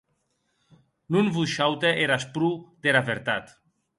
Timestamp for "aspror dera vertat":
2.19-3.45